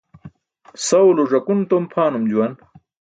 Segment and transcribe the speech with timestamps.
[0.87, 2.53] Sawulo ẓakun tom pʰaanum juwan.